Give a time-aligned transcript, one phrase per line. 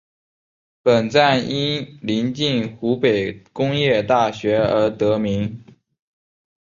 [0.81, 5.63] 本站因临近湖北工业大学而得名。